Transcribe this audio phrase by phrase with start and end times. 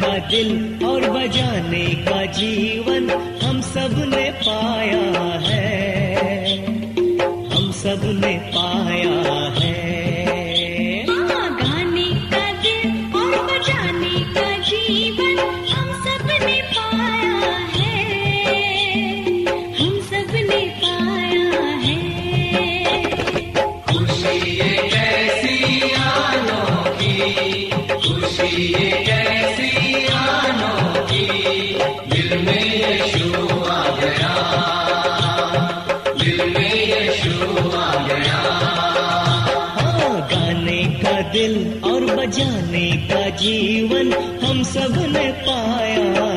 [0.00, 0.50] का दिल
[0.84, 3.10] और बजाने का जीवन
[3.42, 5.27] हम सबने पाया।
[41.32, 44.12] दिल और बजाने का जीवन
[44.42, 46.27] हम सबने पाया।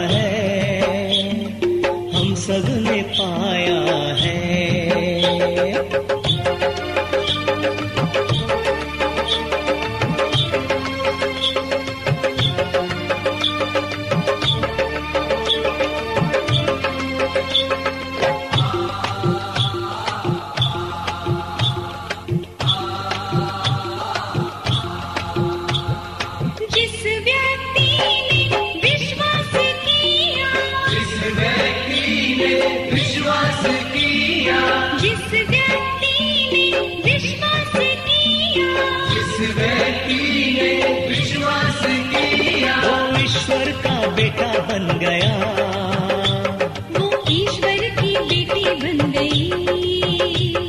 [42.84, 45.34] वो ईश्वर का बेटा बन गया।
[46.98, 49.44] वो ईश्वर की बेटी बन गई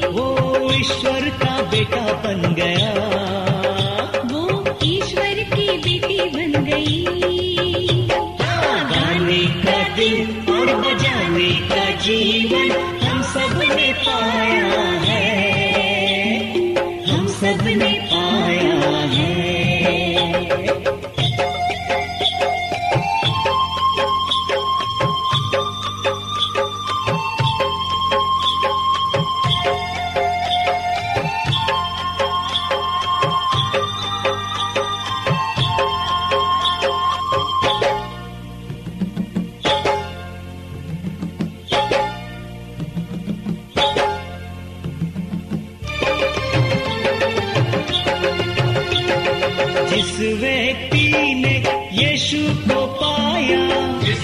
[0.09, 0.27] वो
[0.73, 2.82] ईश्वर का बेटा बन गया।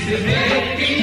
[0.08, 0.98] व्यक्ति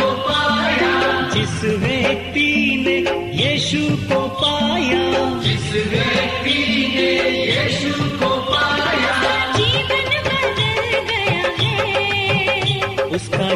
[0.00, 2.96] को पाया। जिस व्यक्ति ने
[3.44, 6.58] यीशु को पाया। जिस व्यक्ति
[6.94, 8.70] ने यीशु को पाया।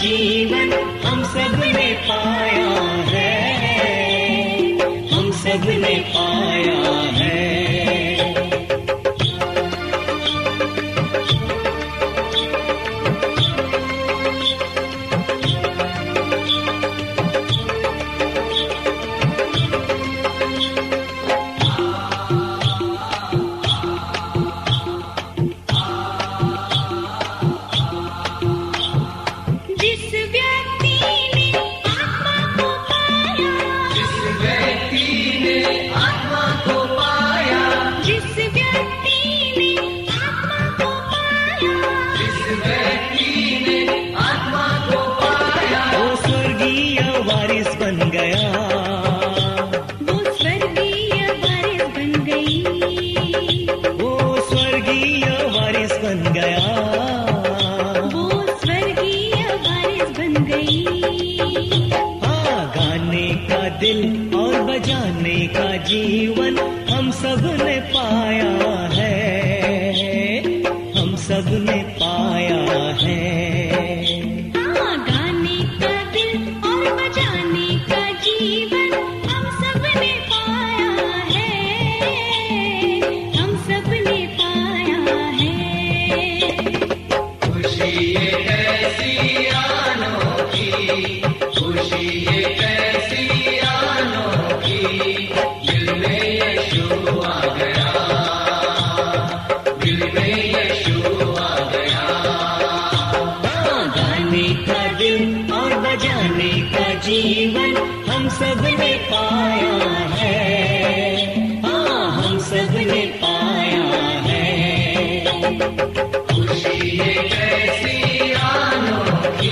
[0.00, 0.72] जीवन
[1.04, 2.70] हम सबने पाया
[3.08, 3.32] है।
[5.08, 7.29] हम सबने पाया है।
[64.40, 66.58] और बजाने का जीवन
[66.90, 68.50] हम सबने पाया
[68.94, 69.29] है।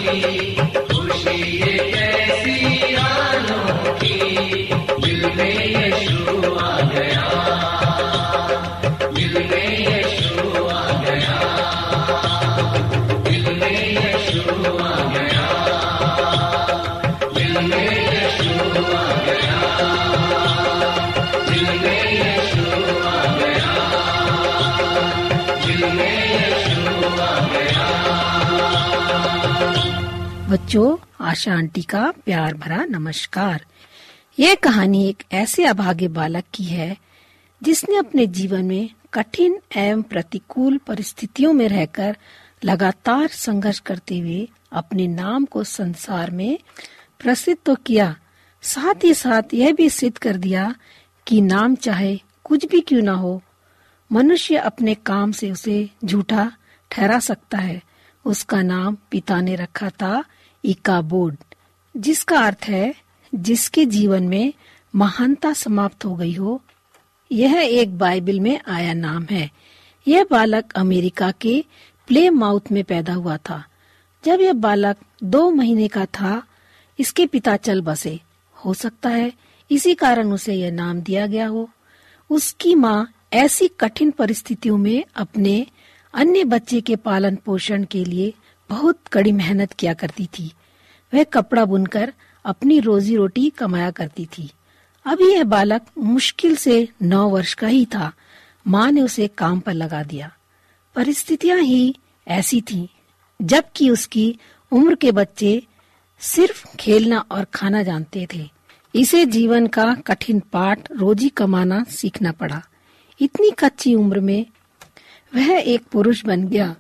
[0.09, 0.68] a
[30.69, 33.65] बच्चों आशा आंटी का प्यार भरा नमस्कार।
[34.39, 36.97] यह कहानी एक ऐसे अभागे बालक की है,
[37.63, 42.17] जिसने अपने जीवन में कठिन एवं प्रतिकूल परिस्थितियों में रहकर
[42.65, 46.59] लगातार संघर्ष करते हुए अपने नाम को संसार में
[47.21, 48.15] प्रसिद्ध तो किया,
[48.63, 50.75] साथ ही साथ यह भी सिद्ध कर दिया
[51.27, 53.43] कि नाम चाहे कुछ भी क्यों ना हो,
[54.11, 56.51] मनुष्य अपने काम से उसे झूठा
[56.91, 57.83] ठहरा सकता है।
[58.25, 60.25] उसका नाम पिता ने रखा था
[60.65, 61.37] इकाबोड,
[61.97, 62.95] जिसका अर्थ है,
[63.35, 64.53] जिसके जीवन में
[64.95, 66.63] महानता समाप्त हो गई हो।
[67.33, 69.51] यह एक बाइबल में आया नाम है।
[70.09, 71.65] यह बालक अमेरिका के
[72.09, 73.65] प्ले माउथ में पैदा हुआ था।
[74.25, 76.43] जब यह बालक दो महीने का था,
[76.99, 78.21] इसके पिता चल बसे।
[78.65, 79.33] हो सकता है
[79.71, 81.71] इसी कारण उसे यह नाम दिया गया हो।
[82.31, 85.67] उसकी माँ ऐसी कठिन परिस्थितियों में अपने
[86.15, 88.35] अन्य बच्चे के पालन पोषण के लिए
[88.69, 90.53] बहुत कड़ी मेहनत किया करती थी।
[91.15, 92.13] वह कपड़ा बुनकर
[92.45, 94.51] अपनी रोजी रोटी कमाया करती थी।
[95.05, 98.13] अभी यह बालक मुश्किल से नौ वर्ष का ही था।
[98.67, 100.37] माँ ने उसे काम पर लगा दिया।
[100.95, 101.97] परिस्थितियाँ ही
[102.29, 102.89] ऐसी थीं,
[103.43, 104.39] जबकि उसकी
[104.73, 105.63] उम्र के बच्चे
[106.21, 108.51] सिर्फ़ खेलना और खाना जानते थे।
[108.95, 112.63] इसे जीवन का कठिन पाठ रोजी कमाना सीखना पड़ा।
[113.21, 114.47] इतनी कच्ची उम्र में
[115.35, 116.77] वह एक पुरुष बन गया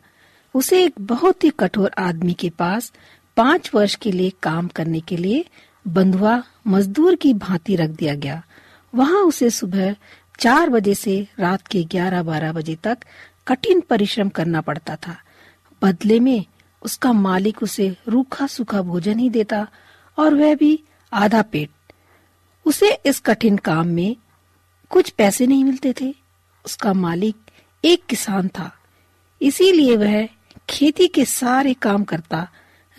[0.54, 2.92] उसे एक बहुत ही कठोर आदमी के पास
[3.36, 5.44] पाँच वर्ष के लिए काम करने के लिए
[5.88, 8.42] बंधुआ मजदूर की भांति रख दिया गया।
[8.94, 9.96] वहाँ उसे सुबह
[10.40, 12.98] चार बजे से रात के ग्यारह बारह बजे तक
[13.48, 15.16] कठिन परिश्रम करना पड़ता था।
[15.82, 16.44] बदले में
[16.82, 19.69] उसका मालिक उसे रूखा सूखा भोजन ही देता
[20.19, 21.70] और वह भी आधा पेट।
[22.64, 24.17] उसे इस कठिन काम में
[24.90, 26.14] कुछ पैसे नहीं मिलते थे।
[26.64, 27.36] उसका मालिक
[27.84, 28.72] एक किसान था।
[29.43, 30.28] इसीलिए वह
[30.69, 32.48] खेती के सारे काम करता,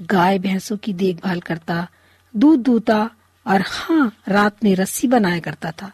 [0.02, 1.88] गाय भैंसों की देखभाल करता,
[2.36, 3.10] दूध दूता
[3.48, 5.92] और हाँ रात में रस्सी बनाया करता था।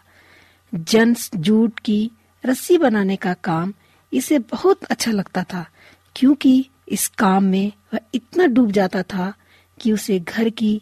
[0.76, 2.12] जंस जूट की
[2.46, 3.74] रस्सी बनाने का काम
[4.14, 5.66] इसे बहुत अच्छा लगता था,
[6.16, 9.34] क्योंकि इस काम में वह इतना डूब जाता था
[9.82, 10.82] कि उसे घर की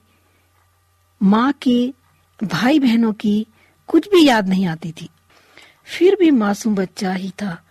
[1.24, 1.94] माँ के
[2.44, 3.48] भाई बहनों की
[3.88, 5.10] कुछ भी याद नहीं आती थी।
[5.86, 7.64] फिर भी मासूम बच्चा ही था।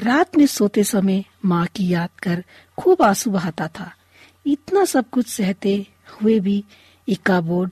[0.00, 2.44] रात में सोते समय माँ की याद कर
[2.78, 3.94] खूब आँसू बहाता था।
[4.46, 6.64] इतना सब कुछ सहते हुए भी
[7.08, 7.70] इकाबोर्ड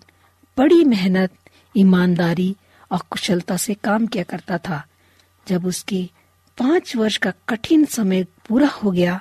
[0.58, 1.30] बड़ी मेहनत,
[1.76, 2.56] ईमानदारी
[2.92, 4.87] और कुशलता से काम किया करता था।
[5.49, 6.11] जब उसके
[6.58, 9.20] पाँच वर्ष का कठिन समय पूरा हो गया,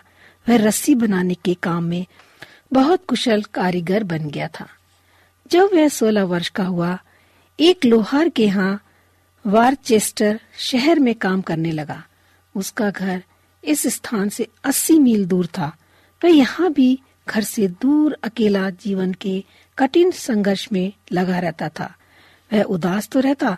[0.50, 2.06] वह रस्सी बनाने के काम में
[2.74, 4.68] बहुत कुशल कारीगर बन गया था।
[5.52, 7.00] जब वह सोलह वर्ष का हुआ,
[7.60, 8.82] एक लोहार के यहाँ
[9.48, 12.04] वारचेस्टर शहर में काम करने लगा।
[12.58, 13.24] उसका घर
[13.64, 15.76] इस स्थान से अस्सी मील दूर था।
[16.22, 17.00] वह यहाँ भी
[17.30, 19.44] घर से दूर अकेला जीवन के
[19.78, 21.94] कठिन संघर्ष में लगा रहता था।
[22.52, 23.58] वह उदास तो रहता,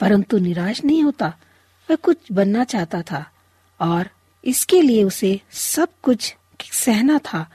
[0.00, 1.32] परंतु निराश नहीं होता।
[1.88, 3.24] वह कुछ बनना चाहता था
[3.80, 4.10] और
[4.44, 6.34] इसके लिए उसे सब कुछ
[6.72, 7.46] सहना था।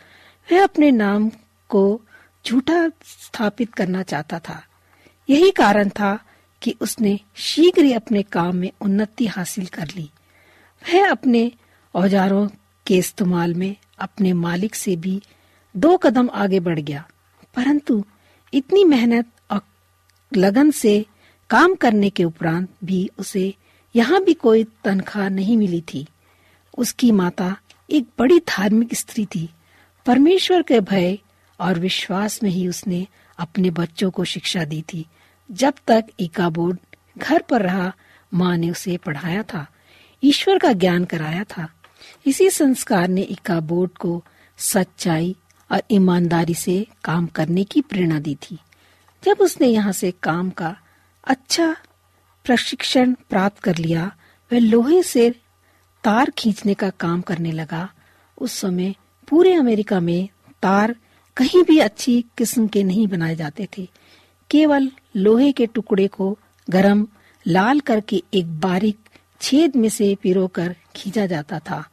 [0.51, 1.29] वह अपने नाम
[1.69, 2.01] को
[2.45, 4.63] झूठा स्थापित करना चाहता था।
[5.29, 6.17] यही कारण था
[6.61, 10.09] कि उसने शीघ्र ही अपने काम में उन्नति हासिल कर ली।
[10.89, 11.51] वह अपने
[11.95, 12.47] औजारों
[12.87, 15.21] के इस्तेमाल में अपने मालिक से भी
[15.77, 17.07] दो कदम आगे बढ़ गया।
[17.55, 18.05] परंतु
[18.53, 19.61] इतनी मेहनत और
[20.37, 21.05] लगन से
[21.49, 23.55] काम करने के उपरांत भी उसे
[23.95, 26.07] यहाँ भी कोई तनख्वाह नहीं मिली थी।
[26.77, 27.57] उसकी माता
[27.89, 29.49] एक बड़ी धार्मिक स्त्री थी।
[30.05, 31.17] परमेश्वर के भय
[31.59, 35.05] और विश्वास में ही उसने अपने बच्चों को शिक्षा दी थी।
[35.51, 36.79] जब तक इका बोर्ड
[37.17, 37.93] घर पर रहा,
[38.33, 39.67] माँ ने उसे पढ़ाया था।
[40.24, 41.69] ईश्वर का ज्ञान कराया था।
[42.25, 44.24] इसी संस्कार ने इका बोर्ड को
[44.57, 45.36] सच्चाई
[45.72, 48.57] और ईमानदारी से काम करने की प्रेरणा दी थी।
[49.24, 50.77] जब उसने यहाँ से काम का
[51.24, 51.75] अच्छा
[52.45, 54.15] प्रशिक्षण प्राप्त कर लिया,
[54.53, 55.29] वह लोहे से
[56.03, 57.89] तार खींचने का काम करने लगा।
[58.38, 58.95] उस समय
[59.27, 60.29] पूरे अमेरिका में
[60.63, 60.95] तार
[61.38, 63.89] कहीं भी अच्छी किस्म के नहीं बनाए जाते थे।
[64.50, 67.07] केवल लोहे के टुकड़े को गरम,
[67.48, 69.00] लाल करके एक बारीक
[69.45, 71.83] छेद में से पिरोकर खींचा जाता था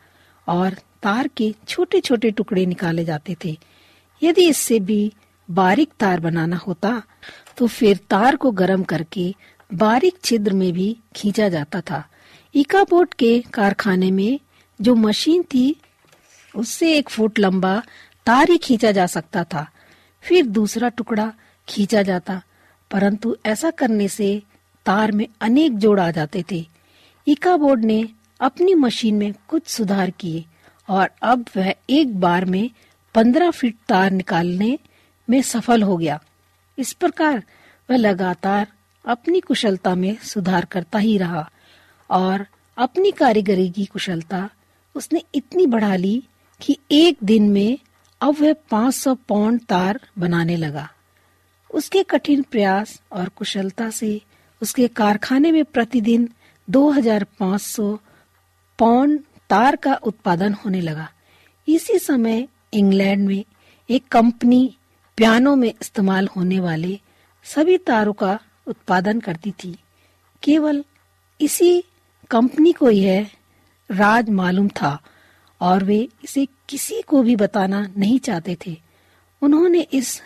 [0.46, 3.56] और तार के छोटे छोटे टुकड़े निकाले जाते थे।
[4.22, 5.12] यदि इससे भी
[5.48, 7.02] बारीक तार बनाना होता
[7.58, 9.34] तो फिर तार को गरम करके
[9.70, 12.02] बारीक छिद्र में भी खींचा जाता था।
[12.54, 14.40] इका बोर्ड के कारखाने में
[14.80, 15.76] जो मशीन थी,
[16.54, 17.82] उससे एक फुट लंबा
[18.26, 19.68] तार ही खींचा जा सकता था।
[20.24, 21.32] फिर दूसरा टुकड़ा
[21.68, 22.42] खींचा जाता,
[22.90, 24.42] परंतु ऐसा करने से
[24.86, 26.66] तार में अनेक जोड़ आ जाते थे।
[27.26, 28.08] इका बोर्ड ने
[28.40, 30.44] अपनी मशीन में कुछ सुधार किए
[30.88, 32.70] और अब वह एक बार में
[33.14, 34.78] पंद्रह फीट तार निकालने
[35.30, 36.20] में सफल हो गया।
[36.78, 37.42] इस प्रकार
[37.90, 38.66] वह लगातार
[39.04, 41.50] अपनी कुशलता में सुधार करता ही रहा
[42.10, 44.50] और अपनी कारीगरी की कुशलता
[44.94, 46.22] उसने इतनी बढ़ा ली
[46.60, 47.78] कि एक दिन में
[48.20, 50.88] अब वह 500 पौंड तार बनाने लगा।
[51.74, 54.20] उसके कठिन प्रयास और कुशलता से
[54.62, 56.28] उसके कारखाने में प्रतिदिन
[56.68, 57.98] 2500
[58.78, 61.08] पाउंड तार का उत्पादन होने लगा।
[61.68, 63.44] इसी समय इंग्लैंड में
[63.90, 64.76] एक कंपनी
[65.16, 67.00] पियानो में इस्तेमाल होने वाले
[67.44, 69.78] सभी तारों का उत्पादन करती थी।
[70.42, 70.84] केवल
[71.40, 71.84] इसी
[72.30, 73.30] कंपनी को यह
[73.90, 75.00] राज मालूम था
[75.60, 78.76] और वे इसे किसी को भी बताना नहीं चाहते थे।
[79.42, 80.22] उन्होंने इस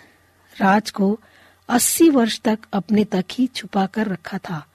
[0.60, 1.20] राज को
[1.68, 4.66] 80 वर्ष तक अपने तक ही छुपा कर रखा था।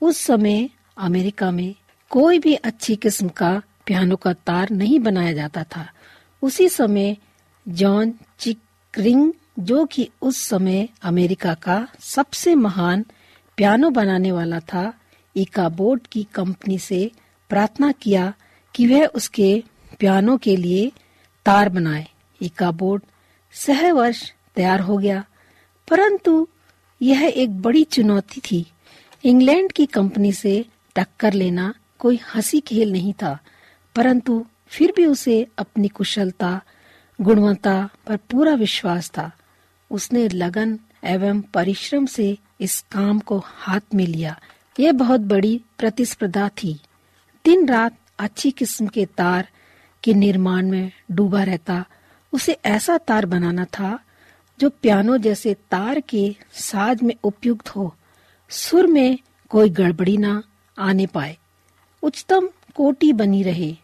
[0.00, 1.74] उस समय अमेरिका में
[2.10, 3.50] कोई भी अच्छी किस्म का
[3.86, 5.86] पियानो का तार नहीं बनाया जाता था।
[6.42, 7.16] उसी समय
[7.66, 13.04] जॉन चिकरिंग, जो कि उस समय अमेरिका का सबसे महान
[13.58, 14.92] पियानो बनाने वाला था,
[15.36, 17.10] इका बोर्ड की कंपनी से
[17.50, 18.32] प्रार्थना किया
[18.74, 19.62] कि वह उसके
[20.00, 20.90] पियानो के लिए
[21.46, 22.06] तार बनाए।
[22.40, 23.02] इका बोर्ड
[23.54, 24.22] सहवर्ष
[24.56, 25.24] तैयार हो गया,
[25.88, 26.48] परंतु
[27.00, 28.66] यह एक बड़ी चुनौती थी।
[29.24, 30.64] इंग्लैंड की कंपनी से
[30.98, 33.38] टक्कर लेना कोई हँसी खेल नहीं था,
[33.94, 36.60] परंतु फिर भी उसे अपनी कुशलता,
[37.20, 39.30] गुणवत्ता पर पूरा विश्वास था।
[39.90, 44.40] उसने लगन एवं परिश्रम से इस काम को हाथ में लिया।
[44.80, 46.80] यह बहुत बड़ी प्रतिस्पर्धा थी।
[47.44, 49.48] दिन रात अच्छी किस्म के तार
[50.04, 51.84] के निर्माण में डूबा रहता।
[52.32, 53.98] उसे ऐसा तार बनाना था
[54.60, 57.94] जो पियानो जैसे तार के साज में उपयुक्त हो।
[58.50, 60.42] सुर में कोई गड़बड़ी ना
[60.78, 61.36] आने पाए।
[62.02, 63.76] उच्चतम कोटि बनी रहे।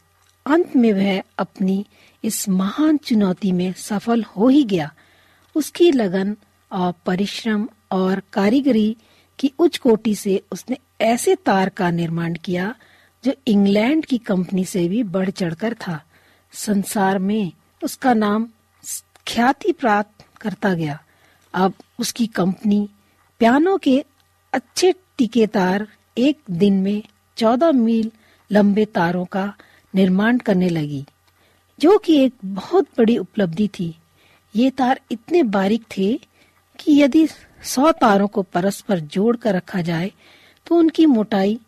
[0.46, 1.86] अंत में वह अपनी
[2.24, 4.92] इस महान चुनौती में सफल हो ही गया।
[5.54, 6.36] उसकी लगन
[6.72, 8.96] और परिश्रम और कारीगरी
[9.38, 12.74] की उच्च कोटि से उसने ऐसे तार का निर्माण किया,
[13.24, 16.02] जो इंग्लैंड की कंपनी से भी बढ़ चढ़कर था।
[16.52, 17.52] संसार में
[17.84, 18.48] उसका नाम
[19.26, 21.02] ख्याति प्राप्त करता गया।
[21.54, 22.88] अब उसकी कंपनी
[23.38, 24.04] पियानो के
[24.52, 27.02] अच्छे टिके तार एक दिन में
[27.36, 28.10] चौदह मील
[28.50, 29.52] लंबे तारों का
[29.94, 31.04] निर्माण करने लगी,
[31.78, 33.94] जो कि एक बहुत बड़ी उपलब्धि थी।
[34.54, 36.12] ये तार इतने बारीक थे
[36.78, 37.26] कि यदि
[37.64, 40.10] सौ तारों को परस्पर जोड़ कर रखा जाए
[40.66, 41.58] तो उनकी मोटाई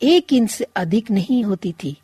[0.00, 1.96] एक इंच से अधिक नहीं होती थी।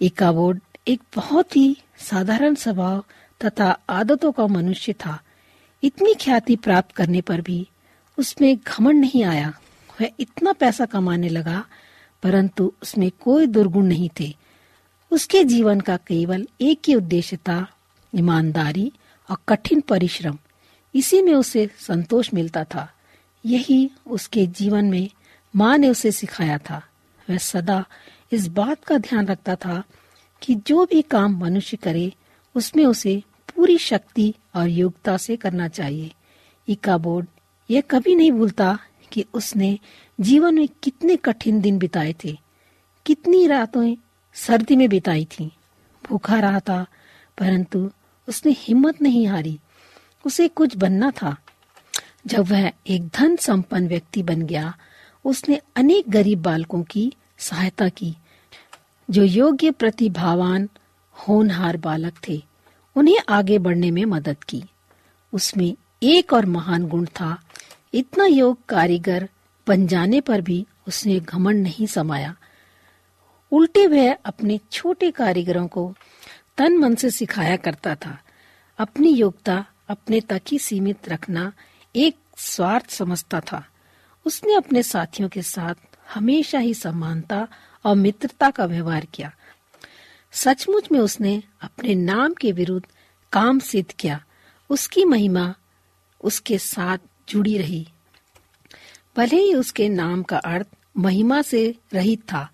[0.00, 3.04] इकाबोर्ड एक बहुत ही साधारण स्वभाव
[3.40, 5.18] तथा आदतों का मनुष्य था।
[5.82, 7.66] इतनी ख्याति प्राप्त करने पर भी
[8.18, 9.52] उसमें घमंड नहीं आया।
[10.00, 11.64] वह इतना पैसा कमाने लगा,
[12.22, 14.36] परंतु उसमें कोई दुर्गुण नहीं थे।
[15.10, 17.66] उसके जीवन का केवल एक ही उद्देश्य था,
[18.14, 18.92] ईमानदारी
[19.30, 20.38] और कठिन परिश्रम।
[20.94, 22.92] इसी में उसे संतोष मिलता था।
[23.46, 25.10] यही उसके जीवन में
[25.56, 26.82] माँ ने उसे सिखाया था।
[27.30, 27.84] वह सदा
[28.32, 29.82] इस बात का ध्यान रखता था
[30.42, 32.12] कि जो भी काम मनुष्य करे,
[32.54, 33.22] उसमें उसे
[33.56, 36.12] पूरी शक्ति और योग्यता से करना चाहिए।
[36.68, 37.26] इका बोर्ड
[37.70, 38.78] यह कभी नहीं भूलता
[39.12, 39.78] कि उसने
[40.20, 42.38] जीवन में कितने कठिन दिन बिताए थे,
[43.06, 43.96] कितनी रातें
[44.34, 45.52] सर्दी में बिताई थी।
[46.06, 46.86] भूखा रहा था
[47.38, 47.90] परंतु
[48.28, 49.60] उसने हिम्मत नहीं हारी।
[50.26, 51.36] उसे कुछ बनना था।
[52.26, 54.76] जब वह एक धन संपन्न व्यक्ति बन गया,
[55.24, 58.16] उसने अनेक गरीब बालकों की सहायता की,
[59.10, 60.68] जो योग्य प्रतिभावान,
[61.12, 62.42] होनहार बालक थे।
[62.96, 64.64] उन्हें आगे बढ़ने में मदद की।
[65.32, 67.42] उसमें एक और महान गुण था
[67.94, 69.28] इतना योग कारीगर
[69.66, 72.36] बन जाने पर भी उसने घमंड नहीं समाया।
[73.52, 75.94] उल्टे वह अपने छोटे कारीगरों को
[76.58, 78.18] तन मन से सिखाया करता था।
[78.78, 81.52] अपनी योग्यता, अपने तक ही सीमित रखना
[81.96, 83.66] एक स्वार्थ समझता था।
[84.24, 85.74] उसने अपने साथियों के साथ
[86.14, 87.48] हमेशा ही समानता
[87.84, 89.32] और मित्रता का व्यवहार किया।
[90.32, 92.86] सचमुच में उसने अपने नाम के विरुद्ध
[93.32, 94.24] काम सिद्ध किया।
[94.70, 95.54] उसकी महिमा
[96.24, 96.98] उसके साथ
[97.30, 97.86] जुड़ी रही।
[99.16, 102.48] भले ही उसके नाम का अर्थ महिमा से रहित था,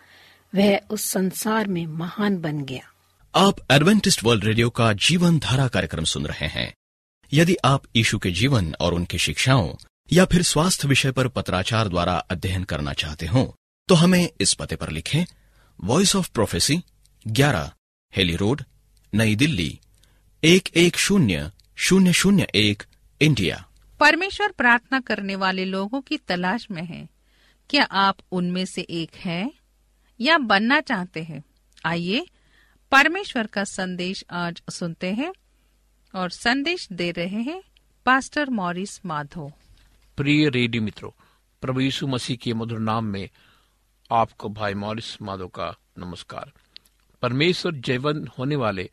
[0.54, 2.92] वह उस संसार में महान बन गया।
[3.34, 6.72] आप एडवेंटिस्ट वर्ल्ड रेडियो का जीवन धारा कार्यक्रम सुन रहे हैं।
[7.32, 9.74] यदि आप यीशु के जीवन और उनकी शिक्षाओं
[10.12, 13.54] या फिर स्वास्थ्य विषय पर पत्राचार द्वारा अध्ययन करना चाहते हो
[13.88, 15.24] तो हमें इस पते पर लिखें
[15.84, 16.76] Voice of Prophecy
[17.26, 17.70] 11
[18.16, 18.62] Hailey road
[19.14, 19.78] नई दिल्ली,
[20.42, 22.82] एक एक शून्य शून्य शून्य एक
[23.20, 23.64] इंडिया
[24.00, 27.08] परमेश्वर प्रार्थना करने वाले लोगों की तलाश में है।
[27.70, 29.52] क्या आप उनमें से एक हैं
[30.20, 31.44] या बनना चाहते हैं?
[31.84, 32.26] आइए,
[32.92, 35.32] परमेश्वर का संदेश आज सुनते हैं
[36.14, 37.62] और संदेश दे रहे हैं
[38.06, 39.52] पास्टर मॉरिस माधो।
[40.16, 41.10] प्रिय रेडियो मित्रों,
[41.60, 43.30] प्रभु यीशु मसीह के मधुर नाम में
[44.12, 46.52] आपको भाई मॉरिस माधव का नमस्कार।
[47.22, 48.90] परमेश्वर जीवन होने वाले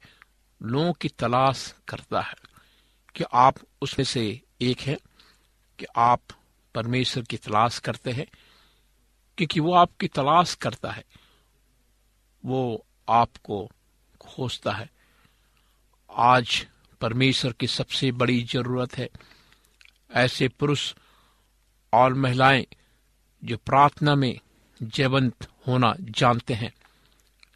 [0.64, 2.34] लोगों की तलाश करता है
[3.16, 4.98] कि आप उसमें से एक है
[5.80, 6.22] कि आप
[6.76, 8.26] परमेश्वर की तलाश करते हैं,
[9.38, 11.04] क्योंकि वो आपकी तलाश करता है,
[12.46, 13.72] वो आपको
[14.22, 14.90] खोजता है।
[16.12, 16.68] आज
[17.02, 19.10] परमेश्वर की सबसे बड़ी ज़रूरत है
[20.12, 20.94] ऐसे पुरुष
[21.94, 22.66] और महिलाएँ
[23.44, 24.40] जो प्रार्थना में
[24.84, 26.74] जयवंत होना जानते हैं।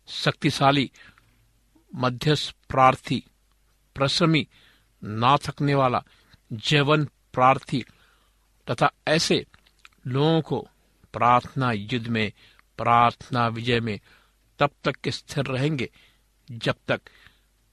[0.08, 0.91] शक्तिशाली,
[1.96, 3.24] मध्यस्थ प्रार्थी
[3.96, 4.48] प्रश्रमी
[5.04, 6.04] ना थकने वाला
[6.53, 7.86] जयवन प्रार्थी
[8.71, 9.45] तथा ऐसे
[10.07, 10.67] लोगों को
[11.13, 12.31] प्रार्थना युद्ध में,
[12.77, 13.99] प्रार्थना विजय में
[14.60, 15.89] तब तक स्थिर रहेंगे,
[16.51, 17.01] जब तक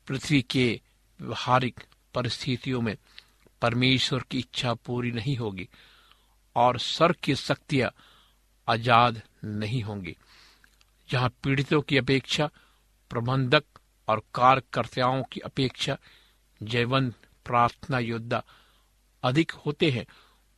[0.07, 0.81] पृथ्वी के
[1.21, 1.81] व्यवहारिक
[2.15, 2.97] परिस्थितियों में
[3.63, 5.69] परमेश्वर की इच्छा पूरी नहीं होगी
[6.57, 7.91] और सर की शक्तियाँ
[8.69, 10.17] आज़ाद नहीं होंगी।
[11.11, 12.51] जहाँ पीड़ितों की अपेक्षा,
[13.11, 13.65] प्रबंधक
[14.09, 15.97] और कार्यकर्ताओं की अपेक्षा
[16.63, 17.15] जयवंत
[17.47, 18.43] प्रार्थना योद्धा
[19.25, 20.07] अधिक होते हैं।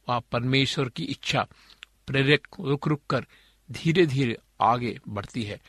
[0.09, 1.47] वहाँ परमेश्वर की इच्छा
[2.07, 3.27] प्रेरक रुक रुक कर
[3.71, 5.61] धीरे धीरे आगे बढ़ती है।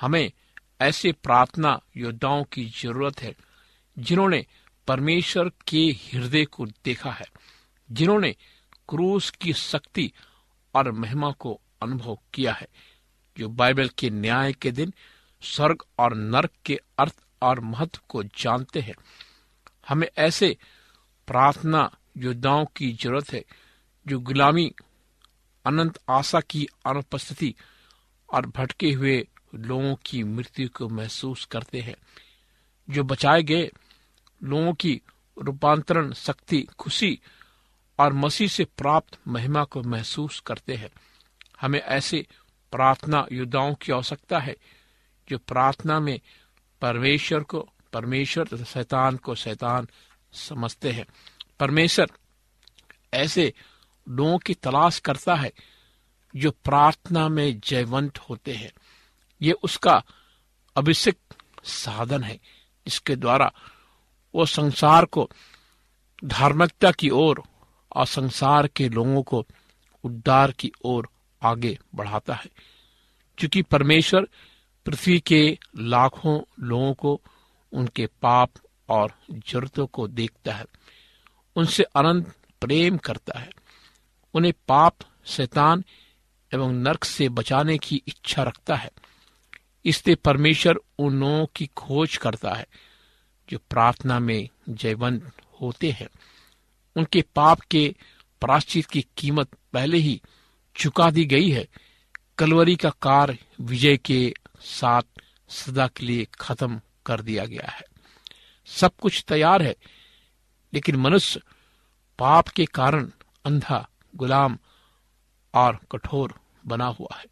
[0.00, 0.32] हमें
[0.80, 3.34] ऐसे प्रार्थना योद्धाओं की ज़रूरत है,
[3.98, 4.46] जिन्होंने
[4.88, 7.26] परमेश्वर के हृदय को देखा है,
[7.90, 8.34] जिन्होंने
[8.88, 10.12] क्रूस की शक्ति
[10.74, 12.68] और महिमा को अनुभव किया है,
[13.38, 14.92] जो बाइबल के न्याय के दिन,
[15.42, 18.94] स्वर्ग और नरक के अर्थ और महत्व को जानते हैं।
[19.88, 20.56] हमें ऐसे
[21.26, 23.44] प्रार्थना योद्धाओं की ज़रूरत है,
[24.08, 24.74] जो गुलामी,
[25.66, 27.54] अनंत आशा की अनुपस्थिति
[28.30, 31.96] और भटके हुए लोगों की मृत्यु को महसूस करते हैं।
[32.90, 33.70] जो बचाए गए
[34.42, 35.00] लोगों की
[35.38, 37.20] रूपांतरण शक्ति, खुशी
[37.98, 40.90] और मसीह से प्राप्त महिमा को महसूस करते हैं।
[41.60, 42.26] हमें ऐसे
[42.72, 44.56] प्रार्थना योद्धाओं की आवश्यकता है,
[45.28, 46.20] जो प्रार्थना में
[46.80, 49.88] परमेश्वर को, परमेश्वर तथा शैतान को शैतान
[50.32, 51.06] समझते हैं।
[51.60, 52.10] परमेश्वर
[53.14, 53.54] ऐसे
[54.08, 55.52] लोगों की तलाश करता है
[56.36, 58.72] जो प्रार्थना में जयवंत होते हैं।
[59.42, 60.02] ये उसका
[60.76, 61.18] अभिषेक
[61.64, 62.40] साधन है
[62.86, 63.52] इसके द्वारा
[64.34, 65.30] वो संसार को
[66.24, 67.42] धार्मिकता की ओर
[67.96, 69.46] और संसार के लोगों को
[70.04, 71.08] उद्धार की ओर
[71.42, 72.50] आगे बढ़ाता है।
[73.38, 74.28] क्योंकि परमेश्वर
[74.86, 77.20] पृथ्वी के लाखों लोगों को
[77.72, 78.50] उनके पाप
[78.88, 80.64] और जरूरतों को देखता है
[81.56, 83.50] उनसे अनंत प्रेम करता है।
[84.34, 85.84] उन्हें पाप, शैतान
[86.54, 88.90] एवं नरक से बचाने की इच्छा रखता है।
[89.84, 92.66] इसलिए परमेश्वर उन लोगों की खोज करता है,
[93.50, 96.08] जो प्रार्थना में जयवंत होते हैं।
[96.96, 97.94] उनके पाप के
[98.40, 100.22] प्राश्चित की कीमत पहले ही
[100.76, 101.68] चुका दी गई है।
[102.38, 105.02] कलवरी का कार विजय के साथ
[105.48, 107.82] सदा के लिए खत्म कर दिया गया है।
[108.66, 109.76] सब कुछ तैयार है।
[110.76, 111.40] लेकिन मनुष्य
[112.18, 113.10] पाप के कारण
[113.44, 114.58] अंधा, गुलाम
[115.54, 116.34] और कठोर
[116.66, 117.24] बना हुआ है।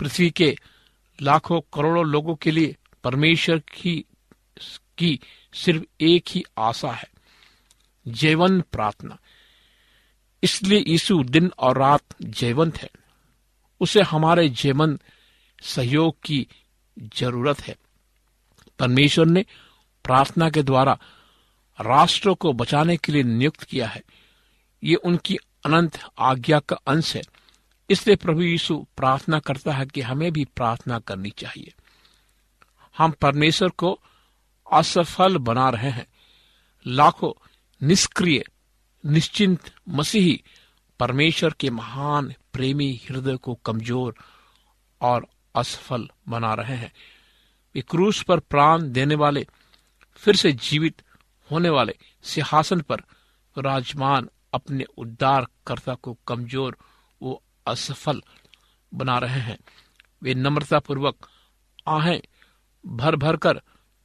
[0.00, 0.56] पृथ्वी के
[1.22, 4.04] लाखों करोड़ों लोगों के लिए परमेश्वर की
[4.98, 5.20] की
[5.54, 7.10] सिर्फ़ एक ही आशा है,
[8.08, 9.18] जीवन प्रार्थना।
[10.42, 12.90] इसलिए यीशु दिन और रात जैवंत है।
[13.80, 14.98] उसे हमारे जीवन
[15.62, 16.48] सहयोग की
[16.98, 17.76] ज़रूरत है।
[18.78, 19.44] परमेश्वर ने
[20.04, 20.98] प्रार्थना के द्वारा
[21.80, 24.02] राष्ट्र को बचाने के लिए नियुक्त किया है।
[24.84, 27.22] ये उनकी अनंत आज्ञा का अंश है।
[27.90, 31.74] इसलिए प्रभु यीशु प्रार्थना करता है कि हमें भी प्रार्थना करनी चाहिए।
[32.98, 34.00] हम परमेश्वर को
[34.72, 36.06] असफल बना रहे हैं।
[36.86, 37.32] लाखों
[37.82, 38.44] निष्क्रिय,
[39.06, 40.42] निश्चिंत मसीही
[40.98, 44.14] परमेश्वर के महान प्रेमी हृदय को कमज़ोर
[45.00, 46.92] और असफल बना रहे हैं।
[47.74, 49.46] वे क्रूस पर प्राण देने वाले
[50.14, 51.02] फिर से जीवित
[51.50, 53.02] होने वाले सिंहासन पर
[53.56, 56.76] राजमान अपने उद्धारकर्ता को कमज़ोर,
[57.20, 58.22] वो असफल
[58.92, 59.58] बना रहे हैं।
[60.22, 61.28] वे नम्रता पूर्वक
[61.88, 62.20] आहें
[62.84, 63.60] भर भर कर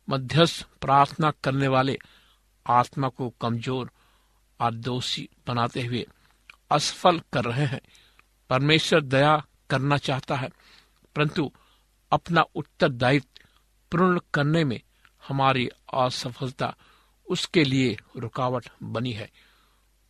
[0.07, 1.97] मध्यस्थ प्रार्थना करने वाले
[2.65, 3.89] आत्मा को कमज़ोर
[4.59, 6.05] और दोषी बनाते हुए
[6.71, 7.81] असफल कर रहे हैं।
[8.49, 9.35] परमेश्वर दया
[9.69, 10.49] करना चाहता है,
[11.15, 11.51] परंतु
[12.11, 13.43] अपना उत्तरदायित्व
[13.91, 14.79] पूर्ण करने में
[15.23, 16.73] हमारी असफलता
[17.29, 19.31] उसके लिए रुकावट बनी है।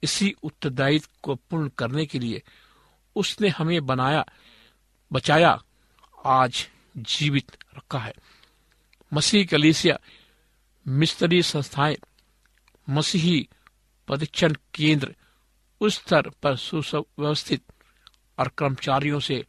[0.03, 2.43] इसी उत्तरदायित्व को पूर्ण करने के लिए
[3.15, 4.25] उसने हमें बनाया,
[5.13, 5.63] बचाया,
[6.25, 8.13] आज जीवित रखा है।
[9.13, 9.99] मसीह कलीसिया
[10.87, 11.97] मिस्त्री संस्थाएँ,
[12.89, 13.49] मसीही
[14.07, 15.15] प्रशिक्षण केंद्र,
[15.81, 17.63] उस स्तर पर सुव्यवस्थित
[18.39, 19.45] और कर्मचारियों से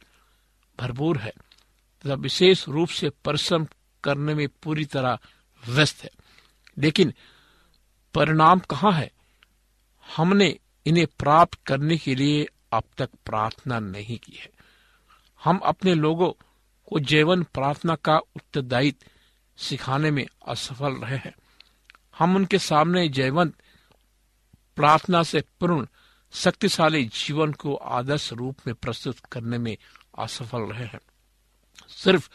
[0.79, 1.33] भरपूर है,
[2.05, 3.67] तथा विशेष रूप से परिश्रम
[4.03, 5.19] करने में पूरी तरह
[5.69, 6.09] व्यस्त है।
[6.77, 7.13] लेकिन
[8.17, 9.11] परिणाम कहाँ है?
[10.17, 14.49] हमने इन्हें प्राप्त करने के लिए अब तक प्रार्थना नहीं की है।
[15.43, 16.31] हम अपने लोगों
[16.85, 19.07] को जीवन प्रार्थना का उत्तरदायित्व
[19.57, 21.35] सिखाने में असफल रहे हैं।
[22.17, 23.53] हम उनके सामने जयवंत
[24.75, 25.87] प्रार्थना से पूर्ण,
[26.31, 29.77] शक्तिशाली जीवन को आदर्श रूप में प्रस्तुत करने में
[30.19, 30.99] असफल रहे हैं।
[31.89, 32.29] सिर्फ़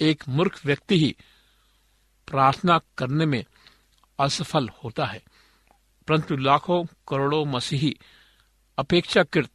[0.00, 1.16] एक मूर्ख व्यक्ति ही
[2.26, 3.44] प्रार्थना करने में
[4.20, 5.22] असफल होता है।
[6.08, 7.98] परंतु लाखों करोड़ों मसीही
[8.78, 9.50] अपेक्षाकृत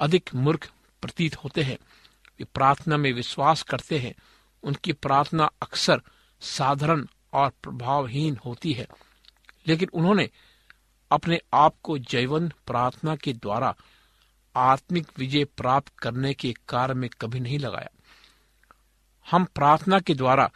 [0.00, 1.78] अधिक मूर्ख प्रतीत होते हैं।
[2.38, 4.14] वे प्रार्थना में विश्वास करते हैं।
[4.62, 6.02] उनकी प्रार्थना अक्सर
[6.40, 8.86] साधारण और प्रभावहीन होती है।
[9.66, 10.30] लेकिन उन्होंने
[11.10, 13.76] अपने आप को जैवन प्रार्थना के द्वारा
[14.56, 17.88] आत्मिक विजय प्राप्त करने के कार्य में कभी नहीं लगाया।
[19.30, 20.50] हम प्रार्थना के द्वारा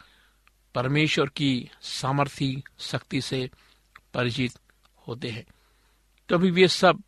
[0.75, 3.49] परमेश्वर की सामर्थ्य शक्ति से
[4.13, 4.59] परिचित
[5.07, 5.45] होते हैं।
[6.29, 7.03] तभी वे सब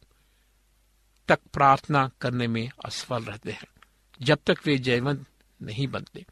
[1.28, 3.68] तक प्रार्थना करने में असफल रहते हैं,
[4.22, 5.26] जब तक वे जयवंत
[5.62, 6.26] नहीं बनते।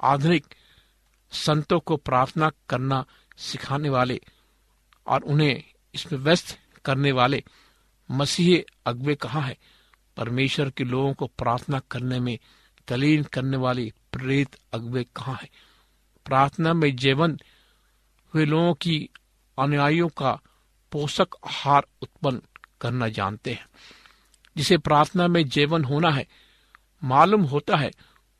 [0.00, 0.46] आधुनिक
[1.32, 3.06] संतों को प्रार्थना करना
[3.38, 4.20] सिखाने वाले
[5.06, 7.44] और उन्हें इसमें व्यस्त करने वाले
[8.10, 9.58] मसीह अगवे कहाँ है?
[10.16, 12.38] परमेश्वर के लोगों को प्रार्थना करने में
[12.88, 15.50] तलीन करने वाले प्रेत अगवे कहाँ है?
[16.24, 17.38] प्रार्थना में जीवन
[18.34, 19.08] हुए लोगों की
[19.58, 20.40] अनुयायियों का
[20.92, 22.42] पोषक आहार उत्पन्न
[22.80, 23.66] करना जानते हैं।
[24.56, 26.28] जिसे प्रार्थना में जीवन होना है,
[27.04, 27.90] मालूम होता है,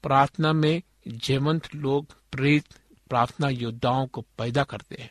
[0.03, 2.67] प्रार्थना में जीवंत लोग प्रेरित
[3.09, 5.11] प्रार्थना योद्धाओं को पैदा करते हैं।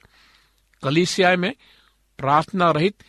[0.83, 1.55] कलिसिया में
[2.17, 3.03] प्रार्थना रहित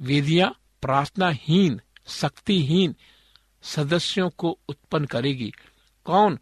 [0.00, 2.94] वेदियाँ प्रार्थनाहीन, शक्तिहीन
[3.62, 5.52] सदस्यों को उत्पन्न करेगी।
[6.04, 6.38] कौन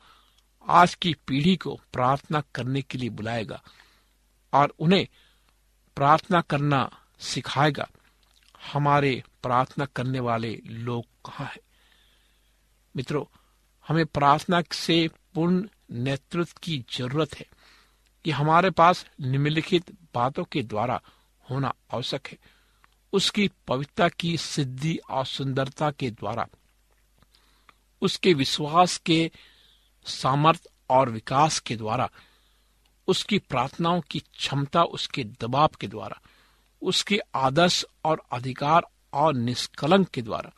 [0.69, 3.63] आज की पीढ़ी को प्रार्थना करने के लिए बुलाएगा
[4.53, 5.09] और उन्हें
[5.97, 7.89] प्रार्थना करना सिखाएगा,
[8.73, 11.77] हमारे प्रार्थना करने वाले लोग कहाँ हैं?
[12.97, 13.37] मित्रों,
[13.89, 17.47] हमें प्रार्थना से पूर्ण नेतृत्व की ज़रूरत है।
[18.25, 21.03] कि हमारे पास निम्नलिखित बातों के द्वारा
[21.51, 22.39] होना आवश्यक है।
[23.13, 26.47] उसकी पवित्रता की सिद्धि और सुंदरता के द्वारा,
[28.03, 29.31] उसके विश्वास के
[30.05, 32.11] सामर्थ और विकास के द्वारा,
[33.09, 36.21] उसकी प्रार्थनाओं की क्षमता उसके दबाव के द्वारा,
[36.83, 40.53] उसके आदर्श और अधिकार और निष्कलंक के द्वारा,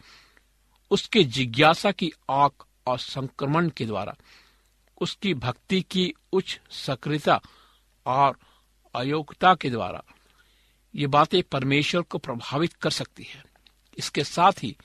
[0.90, 4.16] उसके जिज्ञासा की आँख और संक्रमण के द्वारा,
[5.00, 7.40] उसकी भक्ति की उच्च सक्रियता
[8.06, 8.38] और
[8.94, 10.02] अयोग्यता के द्वारा,
[10.94, 13.44] ये बातें परमेश्वर को प्रभावित कर सकती है।
[13.98, 14.76] इसके साथ ही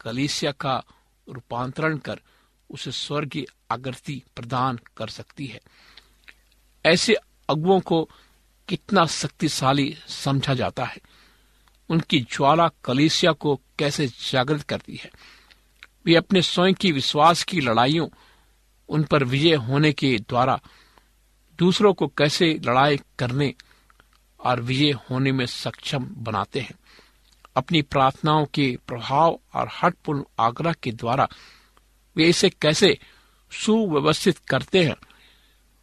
[0.00, 0.82] कलीसिया का
[1.28, 2.20] रूपांतरण कर
[2.70, 5.60] उसे स्वर्गीय आकृति प्रदान कर सकती है।
[6.86, 7.14] ऐसे
[7.50, 8.10] अगुओं को
[8.68, 10.98] कितना शक्तिशाली समझा जाता है।
[11.88, 15.10] उनकी ज्वाला कलीसिया को कैसे जागृत करती है।
[16.06, 18.08] वे अपने स्वयं की विश्वास की लड़ाइयों,
[18.88, 20.60] उन पर विजय होने के द्वारा
[21.58, 23.54] दूसरों को कैसे लड़ाई करने
[24.40, 26.74] और विजय होने में सक्षम बनाते हैं।
[27.56, 31.28] अपनी प्रार्थनाओं के प्रभाव और हटपूर्ण आग्रह के द्वारा
[32.16, 32.98] वे इसे कैसे
[33.50, 34.96] सुव्यवस्थित करते हैं।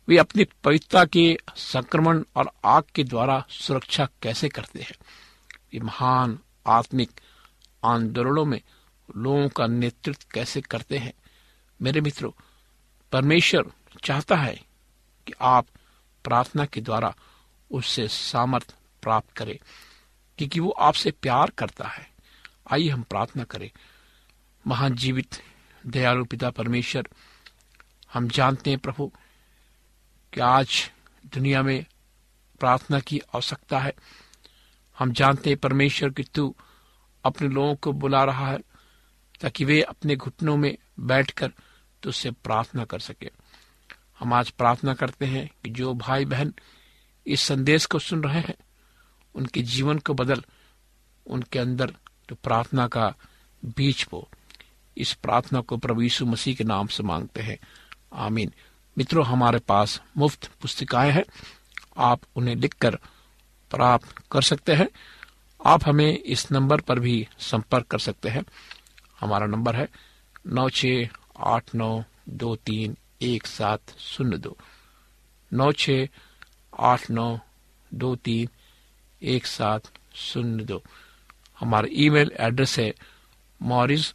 [0.07, 4.95] वे अपनी पवित्रता के संक्रमण और आग के द्वारा सुरक्षा कैसे करते हैं?
[5.73, 7.11] वे महान आत्मिक
[7.83, 8.61] आंदोलनों में
[9.17, 11.13] लोगों का नेतृत्व कैसे करते हैं?
[11.81, 12.31] मेरे मित्रों,
[13.11, 13.71] परमेश्वर
[14.03, 14.55] चाहता है
[15.27, 15.65] कि आप
[16.23, 17.15] प्रार्थना के द्वारा
[17.71, 19.57] उससे सामर्थ प्राप्त करें,
[20.37, 22.09] क्योंकि वो आपसे प्यार करता है।
[22.71, 23.71] आइए हम प्रार्थना करें।
[24.67, 25.43] महान जीवित,
[25.87, 27.07] दयालु पिता परमेश्वर
[28.15, 29.11] हम जानते हैं प्रभु,
[30.33, 30.91] कि आज
[31.25, 31.85] दुनिया में
[32.59, 33.93] प्रार्थना की आवश्यकता है।
[34.99, 36.55] हम जानते हैं परमेश्वर कि तू
[37.23, 38.59] अपने लोगों को बुला रहा है,
[39.41, 41.51] ताकि वे अपने घुटनों में बैठकर
[42.03, 43.31] तुझसे प्रार्थना कर सके।
[44.19, 46.53] हम आज प्रार्थना करते हैं कि जो भाई बहन
[47.27, 48.55] इस संदेश को सुन रहे हैं,
[49.35, 50.43] उनके जीवन को बदल,
[51.27, 51.95] उनके अंदर
[52.29, 53.15] तो प्रार्थना का
[53.65, 54.29] बीज बो।
[54.97, 57.59] इस प्रार्थना को प्रभु यीशु मसीह के नाम से मांगते हैं।
[58.15, 58.53] आमीन।
[58.97, 61.23] मित्रों, हमारे पास मुफ़्त पुस्तिकाएँ हैं।
[61.97, 62.95] आप उन्हें लिखकर
[63.71, 64.87] प्राप्त कर सकते हैं।
[65.65, 68.43] आप हमें इस नंबर पर भी संपर्क कर सकते हैं।
[69.19, 69.87] हमारा नंबर है
[70.47, 70.85] नौ छ
[71.37, 74.57] आठ नौ दो तीन एक सात शून्य दो।
[75.53, 75.89] नौ छ
[76.79, 77.39] आठ नौ
[77.93, 78.49] दो तीन
[79.21, 79.81] एक सात
[80.15, 80.83] शून्य दो।
[81.59, 82.93] हमारा ईमेल एड्रेस है
[83.61, 84.13] Morris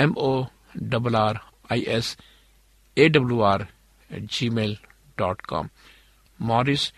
[0.00, 0.44] M O
[0.76, 1.38] double R
[1.72, 2.16] I S
[3.00, 3.66] A W R
[4.12, 4.76] at Gmail
[5.18, 5.68] dot com
[6.42, 6.92] Morris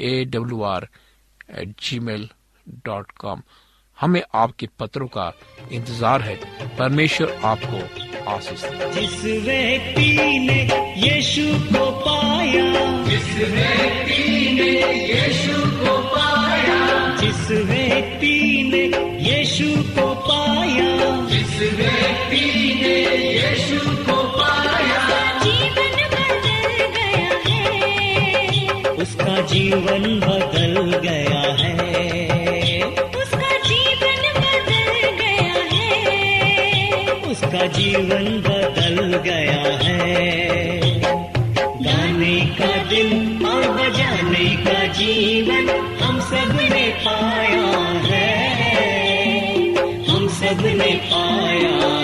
[0.00, 0.88] A W R
[1.50, 2.28] at Gmail
[2.68, 3.42] dot com
[4.00, 5.32] हमें आपके पत्रों का
[5.72, 6.36] इंतज़ार है।
[6.76, 7.78] परमेश्वर आपको
[8.30, 8.62] आशीष
[8.94, 10.60] जिस व्यक्ति ने
[10.96, 14.70] यीशु को पाया। जिस व्यक्ति ने
[15.14, 18.84] यीशु को पाया। जिस व्यक्ति ने
[19.30, 22.73] यीशु को पाया। जिस व्यक्ति
[29.74, 41.00] जीवन बदल गया है। उसका जीवन बदल गया है। उसका जीवन बदल गया है।
[41.82, 43.10] गाने का दिल
[43.46, 45.68] और बजाने का जीवन
[46.02, 47.66] हम सबने पाया
[48.06, 48.30] है।
[50.04, 52.03] हम सबने पाया